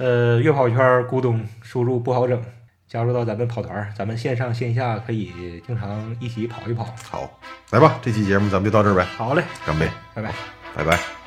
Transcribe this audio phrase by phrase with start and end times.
[0.00, 0.76] 呃，月跑圈
[1.10, 2.40] 咕咚收入不好整，
[2.88, 5.30] 加入到咱们跑团，咱们线上线下可以
[5.66, 6.86] 经常一起跑一跑。
[7.04, 7.30] 好，
[7.70, 9.04] 来吧，这期节目咱们就到这儿呗。
[9.18, 10.32] 好嘞，干杯，拜拜，
[10.74, 11.19] 拜拜。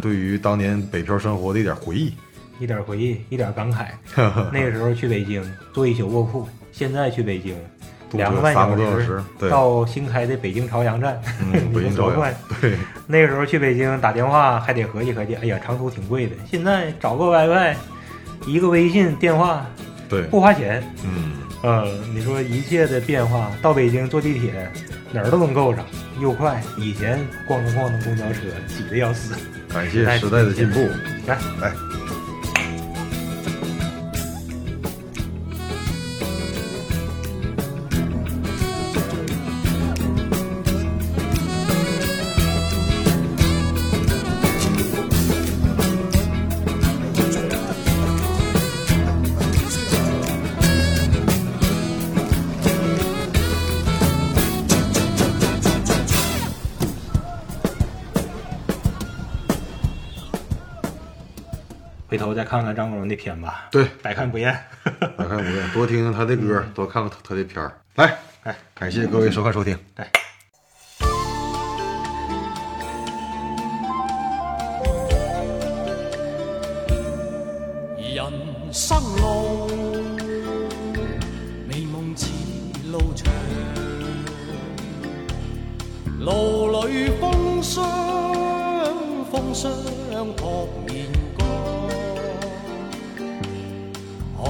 [0.00, 2.12] 对于当年北漂生活的一点回忆，
[2.58, 3.88] 一点回忆，一点感慨。
[4.52, 7.54] 那个时候去北京坐一宿卧铺，现在去北京
[8.12, 11.20] 两个半小时，对，到新开的北京朝阳站，
[11.72, 12.34] 不用转换。
[12.60, 12.76] 对，
[13.06, 16.34] 那个时候去北京打电话还得合计合计，哎呀，长途挺贵的。
[16.50, 17.74] 现在找个 WiFi，
[18.46, 19.66] 一个微信电话，
[20.08, 20.82] 对，不花钱。
[21.04, 21.84] 嗯，呃，
[22.14, 24.70] 你说一切的变化，到北京坐地铁
[25.12, 25.84] 哪儿都能够上，
[26.20, 26.62] 又快。
[26.78, 27.72] 以前着逛着
[28.04, 29.34] 公交车挤得要死。
[29.72, 30.80] 感谢时代的进步，
[31.26, 31.91] 来来。
[62.44, 64.52] 看看张国荣的片吧，对，百看不厌，
[65.16, 65.70] 百看不厌。
[65.72, 67.72] 多听听他的歌，多看看他他的片儿。
[67.96, 69.76] 来，来，感谢各位收看收听。
[69.96, 70.08] 来。
[78.14, 78.24] 人
[78.72, 79.68] 生路，
[81.68, 82.28] 美梦似
[82.92, 83.32] 路长，
[86.20, 88.34] 路里风霜，
[89.30, 89.70] 风霜
[90.36, 90.91] 扑面。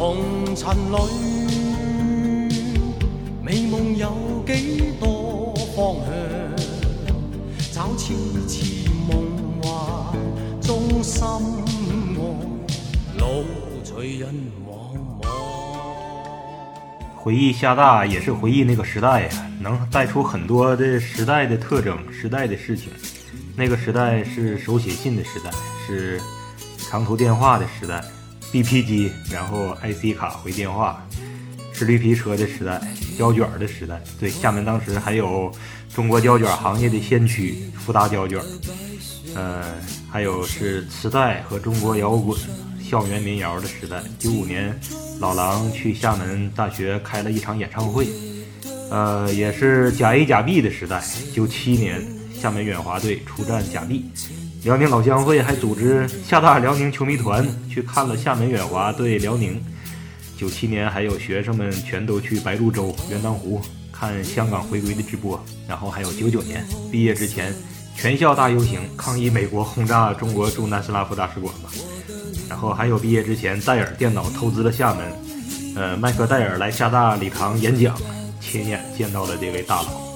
[0.04, 0.16] 红
[0.56, 2.50] 尘里，
[3.40, 5.94] 美梦梦有几多方
[7.60, 7.88] 向？
[7.88, 8.12] 找痴
[8.48, 8.88] 痴
[10.60, 11.62] 中心
[14.18, 14.34] 人
[14.66, 15.22] 茫茫。
[17.14, 22.90] 回忆厦大，也是回忆那个时代呀，能带出很多的时代的特征、时代的事情。
[23.56, 25.48] 那个时代是手写信的时代，
[25.86, 26.20] 是
[26.76, 28.02] 长途电话的时代。
[28.52, 31.02] B P 机，然后 I C 卡回电话，
[31.72, 32.78] 是绿皮车的时代，
[33.18, 33.98] 胶卷的时代。
[34.20, 35.50] 对，厦门当时还有
[35.94, 38.38] 中国胶卷行业的先驱富达胶卷，
[39.34, 39.64] 呃，
[40.10, 42.38] 还有是磁带和中国摇滚、
[42.84, 44.02] 校园民谣的时代。
[44.18, 44.78] 九五年，
[45.18, 48.06] 老狼去厦门大学开了一场演唱会，
[48.90, 51.02] 呃，也是假 A 假 B 的时代。
[51.32, 52.04] 九七年，
[52.38, 54.10] 厦门远华队出战假 B。
[54.64, 59.60] 辽宁老乡会还组织厦大辽宁球迷团去看了厦门远华对辽宁。
[60.36, 63.60] 九七年还有学生们全都去白鹭洲元灯湖
[63.92, 67.52] 看香港回归的直播，然后还有九九年毕业之前
[67.96, 71.68] 全校大游行抗议美国轰炸中国驻南斯拉夫大使馆吧。
[72.48, 75.04] 然后还有毕业之前戴尔电脑投资了厦门，
[75.74, 77.96] 呃，麦克戴尔来厦大礼堂演讲，
[78.40, 80.11] 亲眼见到了这位大佬。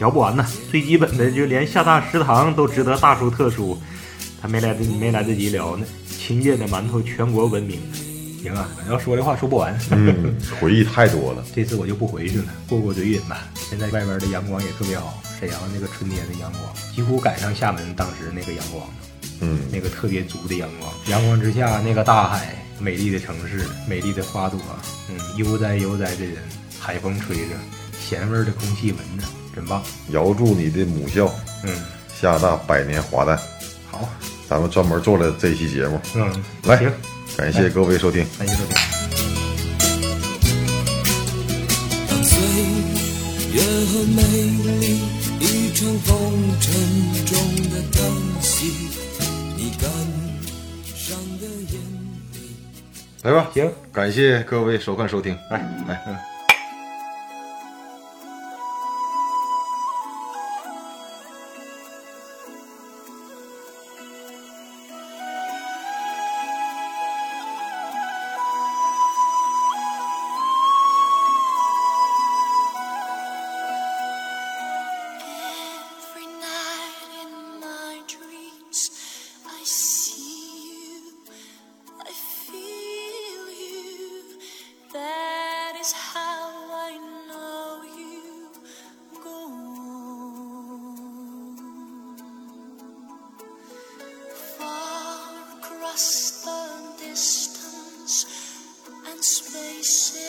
[0.00, 3.78] 聊不完呢，最基本的就连厦大食堂都值得大书特书。
[4.40, 7.78] 他没来得没来得及聊，那秦姐的馒头全国闻名。
[8.42, 9.78] 行啊，要说的话说不完。
[9.90, 11.44] 嗯，回忆太多了。
[11.54, 13.46] 这次我就不回去了，过过嘴瘾吧。
[13.54, 16.62] 现在外边的阳光也特别好，沈阳那个春天的阳光
[16.96, 18.92] 几乎赶上厦门当时那个阳光了。
[19.42, 24.58] 嗯，那个特别足的阳光，阳光之下那个大海，美丽的城市，美丽的花朵，
[25.10, 26.36] 嗯，悠哉悠哉的人，
[26.80, 27.79] 海风吹着。
[28.10, 29.24] 咸味儿的空气闻着
[29.54, 29.80] 真棒！
[30.08, 31.32] 遥祝你的母校，
[31.64, 31.72] 嗯，
[32.20, 33.36] 厦大百年华诞。
[33.88, 34.08] 好，
[34.48, 36.92] 咱们专门做了这期节目，嗯，来，行，
[37.36, 38.74] 感谢各位收听，感谢收听。
[53.22, 56.29] 来吧行，感谢各位收看收听，来来。
[96.00, 96.68] past the
[96.98, 98.24] distance
[99.08, 100.19] and spaces.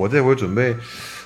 [0.00, 0.74] 我这回准备，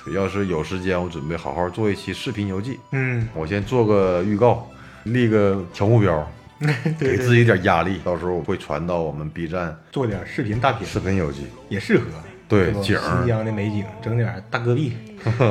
[0.07, 2.77] 要是有时间，我准备好好做一期视频游记。
[2.91, 4.67] 嗯，我先做个预告，
[5.03, 6.29] 立个小目标，
[6.99, 8.01] 给自己点压力。
[8.03, 12.03] 到时候会传到我们 B 站，做点视频大片，视频游记也适合。
[12.49, 14.91] 对，景新疆的美景，整点大戈壁，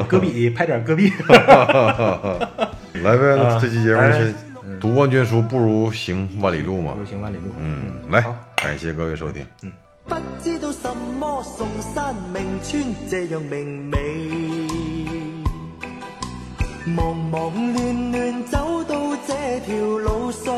[0.06, 1.10] 戈壁 拍点戈壁。
[3.02, 4.34] 来呗，这期节目先
[4.78, 7.42] 读万卷书不如行万里路嘛，行万里路。
[7.58, 8.22] 嗯，来，
[8.58, 9.44] 感谢各位收听。
[9.62, 9.72] 嗯。
[10.06, 13.98] 不知道什么送山明村这样明媚，
[16.94, 17.40] 忙忙
[17.72, 18.94] 乱乱走到
[19.26, 20.54] 这条路上，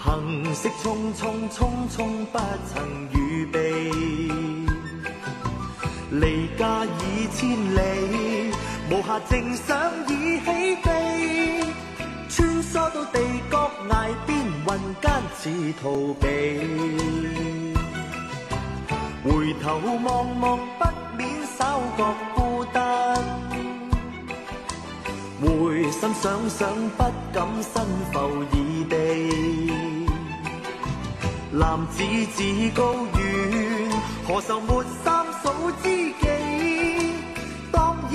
[0.00, 2.38] 行色匆匆匆匆不
[2.72, 3.74] 曾预备，
[6.12, 8.50] 离家已千里，
[8.90, 11.65] 无暇静想已起飞。
[12.76, 13.18] 坐到地
[13.50, 14.66] 角崖边，云
[15.00, 15.50] 间似
[15.80, 15.90] 逃
[16.20, 16.28] 避。
[19.24, 20.84] 回头望望，不
[21.16, 21.26] 免
[21.56, 23.16] 稍觉孤单。
[25.40, 26.68] 回心想想，
[26.98, 27.02] 不
[27.32, 27.82] 敢身
[28.12, 28.96] 浮异地。
[31.52, 32.02] 男子
[32.36, 33.90] 志高远，
[34.28, 35.50] 何愁没三嫂
[35.82, 36.45] 知己？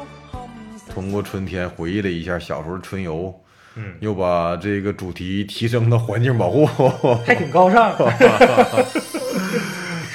[0.94, 3.38] 通过春天回忆了一下小时候春游
[3.76, 6.66] 嗯，又把这个主题提升到环境保护，
[7.26, 7.94] 还挺高尚。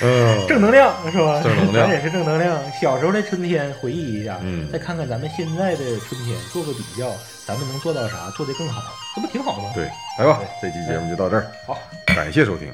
[0.03, 1.41] 嗯，正能量是吧？
[1.43, 2.59] 正能量也是正能量。
[2.79, 7.09] 小时候的春天回忆一下，嗯，再看看咱们现在的春天，做个比较，
[7.47, 8.29] 咱们能做到啥？
[8.37, 8.83] 做得更好，
[9.15, 9.71] 这不挺好吗？
[9.75, 9.85] 对，
[10.19, 11.47] 来吧，这期节目就到这儿。
[11.67, 11.79] 好，
[12.15, 12.69] 感谢收听。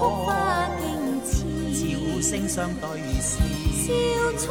[0.00, 1.88] 花惊次，笑
[2.22, 2.88] 声相对
[3.20, 3.38] 时。
[3.82, 3.92] 笑
[4.38, 4.48] 春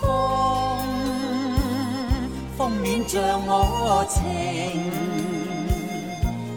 [0.00, 0.06] 风，
[2.56, 4.22] 风暖将我情，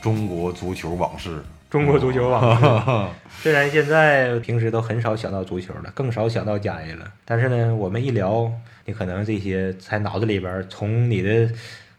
[0.00, 1.42] 中国足球往事。
[1.68, 3.10] 中国足球往事。
[3.42, 8.50] 虽然现在平时都很少想到足球了，更少想到家人了，但是呢，我们一聊，
[8.86, 11.48] 你可能这些在脑子里边，从你的。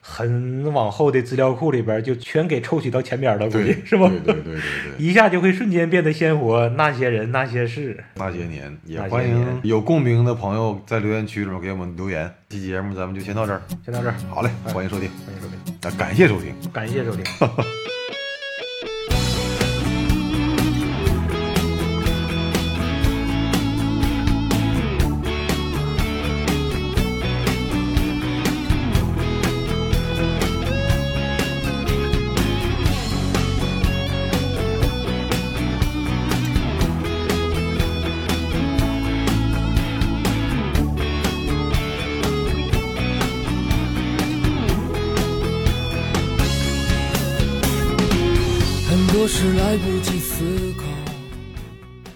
[0.04, 4.10] 很往后的资料库里边就全给抽取到前边了，估计是吧？
[4.10, 4.62] 对对对对对，
[4.98, 6.68] 一下就会瞬间变得鲜活。
[6.70, 12.30] 那些人、那些事、那些年，也欢迎有共鸣的朋友在留言区里面给我们留言。
[12.50, 14.16] 这期节目咱们就先到这儿，先到这儿。
[14.28, 15.98] 好嘞，欢迎收听，欢迎收听。
[15.98, 17.24] 感谢收听，感谢收听。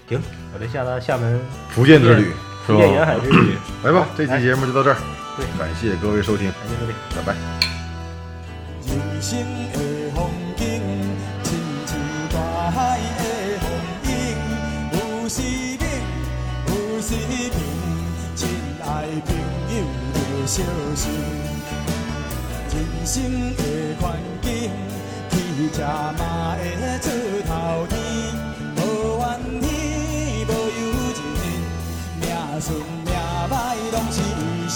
[0.08, 0.22] 停！
[0.54, 2.30] 我这下到厦门，福建之旅，
[2.68, 3.56] 福建沿海之旅。
[3.84, 4.98] 来吧，这期节目就到这儿。
[5.38, 7.34] 对，感谢各位收听，感谢各位，拜拜。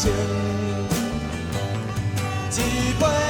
[0.01, 3.28] 一杯。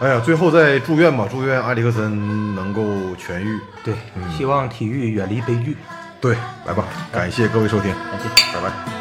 [0.00, 2.80] 哎呀，最后再祝愿吧，祝愿埃里克森能够
[3.16, 3.60] 痊愈。
[3.84, 3.94] 对，
[4.34, 5.76] 希望体育远离悲剧。
[6.22, 8.99] 对，来吧，感谢各位收听，再见，拜拜。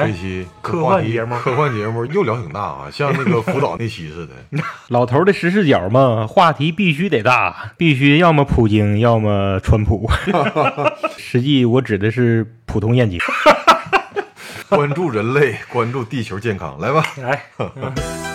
[0.00, 4.32] 这期科幻节目，科幻节目又聊挺大啊，像那个福岛那期似的。
[4.88, 10.04] 老头的十视角嘛，话题必须得大，必须要么普京，要么川普。
[11.16, 13.18] 实际我指的是普通燕京。
[14.68, 18.33] 关注人类，关注地球健康，来吧，来。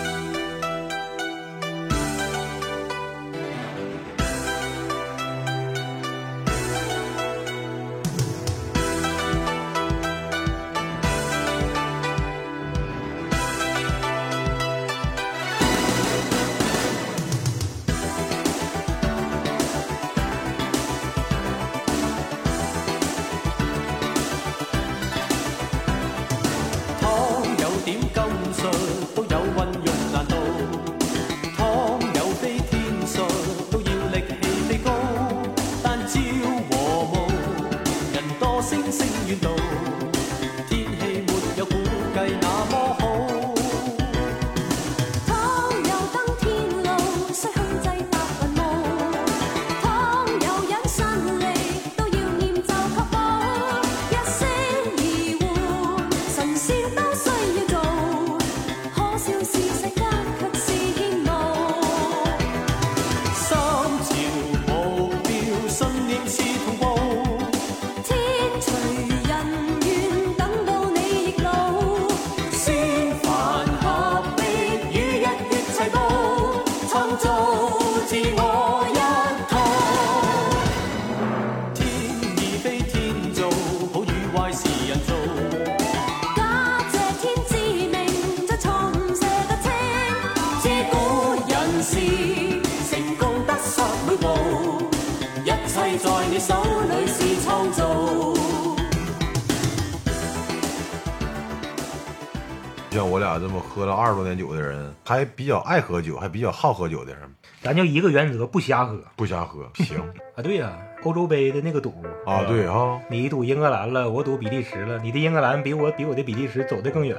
[103.94, 107.22] 二十多年酒的人，还比较爱喝酒，还比较好喝酒的人。
[107.62, 109.98] 咱就一个原则，不瞎喝，不瞎喝，行
[110.36, 110.42] 啊。
[110.42, 110.72] 对呀，
[111.02, 111.92] 欧洲杯的那个赌
[112.24, 117.16] 啊，对哈，你赌英格兰了，我赌比利时了，你的英格兰比我比我的比利时走得更远，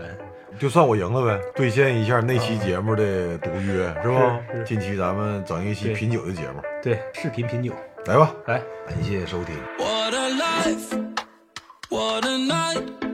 [0.57, 4.39] 就算我赢了呗，兑现一下那期节目的赌约是吧？
[4.65, 7.73] 近期咱们整一期品酒的节目，对，视频品酒，
[8.05, 9.55] 来吧，来，感谢收听。
[11.91, 13.10] life, night,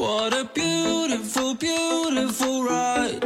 [0.00, 3.20] What a beautiful, beautiful ride.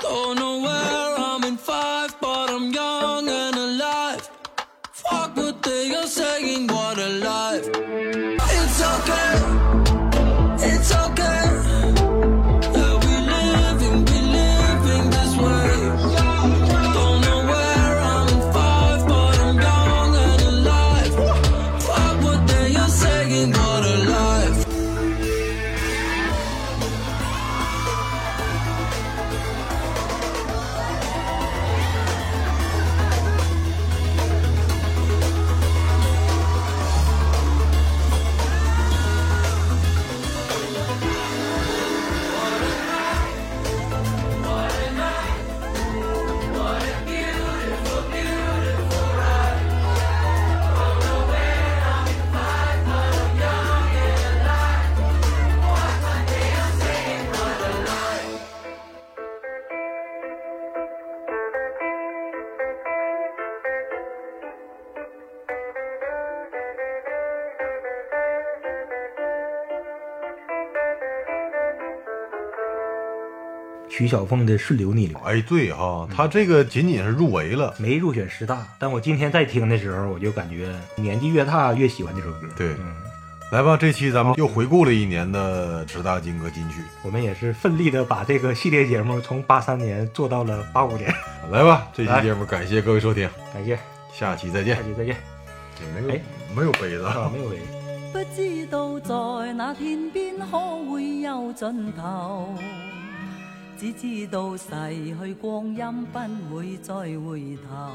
[0.00, 4.26] Don't know where I'm in five, but I'm young and alive.
[4.92, 7.68] Fuck what they are saying, what a life.
[8.58, 9.34] It's okay,
[10.72, 11.40] it's okay.
[22.24, 23.54] What they are saying,
[73.88, 78.66] 曲小凤的《顺流逆流》哎，对哈，她这个仅仅是入围了，没入选十大。
[78.78, 82.46] 但我今天在听的时候，我就感觉年纪越大越喜欢这首歌。
[82.56, 82.72] 对，
[83.52, 86.76] 来吧，这期咱们又回顾了一年的十大金歌金曲。
[87.04, 91.12] 我们也是奋力的把这个系列节目从八三年做到了八五年。
[91.52, 93.78] 来吧，这期节目感谢各位收听，感谢，
[94.12, 95.14] 下期再见，下期再见。
[96.06, 96.20] 没有，
[96.56, 97.58] 没有杯子啊，没有杯。
[103.76, 104.70] 只知道逝
[105.20, 107.92] 去光阴不会再回头，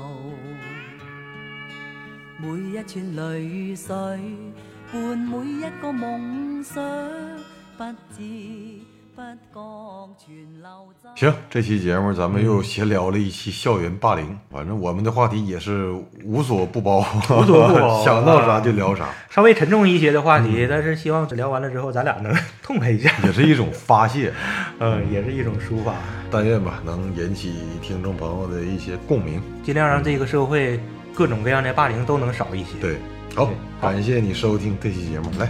[2.37, 3.95] 每一串泪水
[4.91, 6.83] 伴每一个梦想，
[7.77, 8.78] 不知。
[11.15, 24.31] 行，这期节目咱们又闲聊了一期校园霸凌，反正我们的话题也是无所不包，无所不包， 想到啥就聊啥，稍微沉重一些的话题，但是希望聊完了之后，咱俩能 痛快一下，也是一种发泄，
[24.79, 25.93] 嗯，也是一种抒发，
[26.31, 30.79] 但愿吧，能引起听众朋友的一些共鸣，尽量让这个社会
[31.13, 32.69] 各种各样的霸凌都能少一些。
[32.79, 32.95] 对，
[33.35, 33.49] 好，
[33.81, 35.49] 感谢你收听这期节目，来。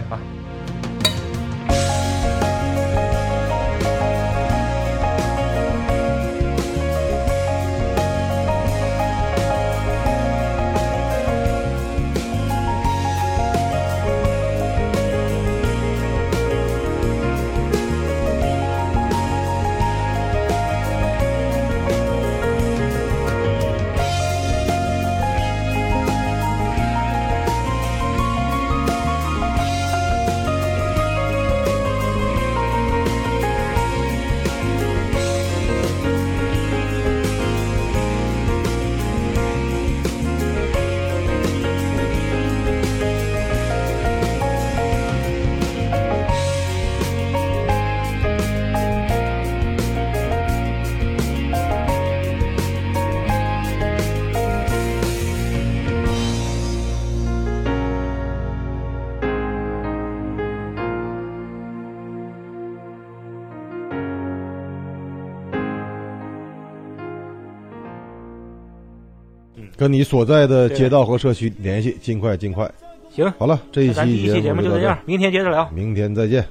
[69.80, 72.70] 跟你所在的街道和社区联系，尽快尽快。
[73.08, 75.66] 行，好了，这一期节目就这样，明天接着聊。
[75.74, 76.44] 明天再见，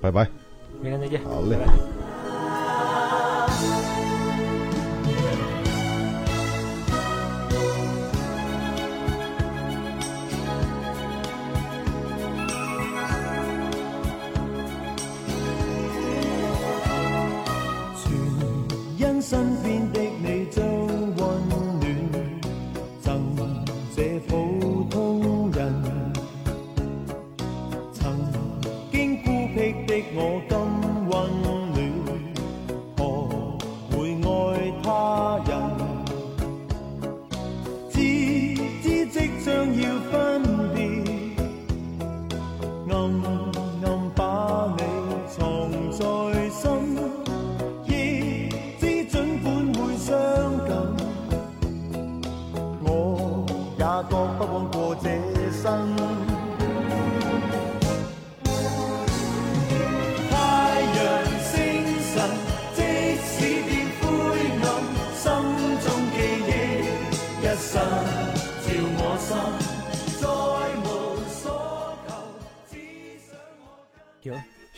[0.00, 0.26] 拜拜。
[0.82, 1.22] 明天再见。
[1.24, 1.56] 好嘞。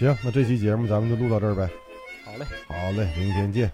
[0.06, 1.70] 行，行，那这期节目咱们就录到这儿呗。
[2.26, 3.72] 好嘞，好嘞，明天见。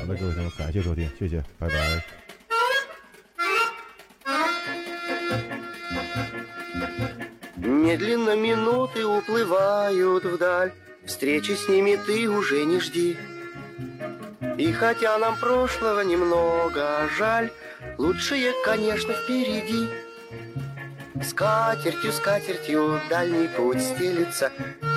[0.00, 2.02] 好嘞，各位朋友，感谢收听，谢谢，拜拜。
[7.56, 10.72] Медленно минуты уплывают вдаль,
[11.06, 13.16] Встречи с ними ты уже не жди.
[14.58, 17.50] И хотя нам прошлого немного жаль,
[17.98, 19.88] Лучшее, конечно, впереди.
[21.22, 24.50] Скатертью, скатертью дальний путь стелится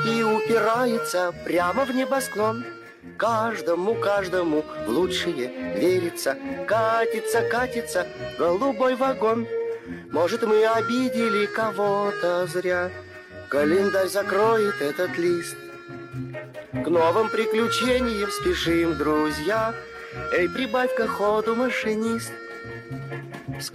[0.04, 2.64] и упирается прямо в небосклон.
[3.16, 6.36] Каждому, каждому в лучшее верится,
[6.66, 8.06] катится, катится
[8.38, 9.46] голубой вагон.
[10.10, 12.90] Может, мы обидели кого-то зря,
[13.48, 15.56] календарь закроет этот лист.
[16.72, 19.74] К новым приключениям спешим, друзья,
[20.36, 22.32] Эй, прибавь-ка ходу, машинист.
[23.60, 23.70] С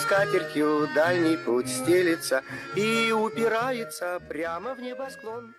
[0.00, 2.42] катертью, дальний путь стелится
[2.74, 5.54] и упирается прямо в небосклон.